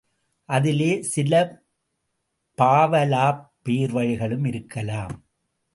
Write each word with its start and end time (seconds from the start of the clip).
அதிலே 0.45 1.01
சில 1.01 1.61
பாவலாப் 2.57 3.53
பேர்வழிகளும் 3.65 4.47
இருக்கலாம். 4.47 5.23